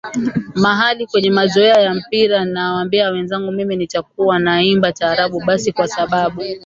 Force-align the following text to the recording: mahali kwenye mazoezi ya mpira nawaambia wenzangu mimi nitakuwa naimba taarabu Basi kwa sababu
mahali 0.55 1.07
kwenye 1.07 1.31
mazoezi 1.31 1.79
ya 1.83 1.93
mpira 1.93 2.45
nawaambia 2.45 3.09
wenzangu 3.09 3.51
mimi 3.51 3.75
nitakuwa 3.75 4.39
naimba 4.39 4.91
taarabu 4.91 5.41
Basi 5.45 5.71
kwa 5.73 5.87
sababu 5.87 6.43